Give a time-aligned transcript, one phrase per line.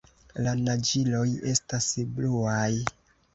[0.45, 2.73] La naĝiloj estas bluaj.